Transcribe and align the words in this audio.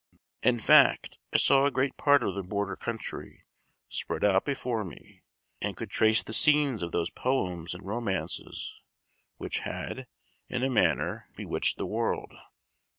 In 0.41 0.57
fact, 0.57 1.19
I 1.31 1.37
saw 1.37 1.67
a 1.67 1.71
great 1.71 1.95
part 1.95 2.23
of 2.23 2.33
the 2.33 2.41
border 2.41 2.75
country 2.75 3.45
spread 3.87 4.23
out 4.23 4.45
before 4.45 4.83
me, 4.83 5.21
and 5.61 5.77
could 5.77 5.91
trace 5.91 6.23
the 6.23 6.33
scenes 6.33 6.81
of 6.81 6.91
those 6.91 7.11
poems 7.11 7.75
and 7.75 7.85
romances 7.85 8.81
which 9.37 9.59
had, 9.59 10.07
in 10.49 10.63
a 10.63 10.71
manner, 10.71 11.27
bewitched 11.35 11.77
the 11.77 11.85
world. 11.85 12.33